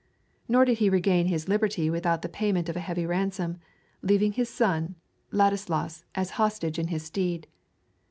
Nor 0.47 0.65
did 0.65 0.79
he 0.79 0.89
regain 0.89 1.27
his 1.27 1.47
liberty 1.47 1.87
without 1.91 2.23
the 2.23 2.27
payment 2.27 2.67
of 2.69 2.75
a 2.75 2.79
heavy 2.79 3.05
ransom, 3.05 3.59
leaving 4.01 4.31
his 4.31 4.49
son, 4.49 4.95
Ladislaus, 5.31 6.05
as 6.15 6.31
hostage 6.41 6.79
in 6.79 6.87
his 6.87 7.03
stead. 7.03 7.45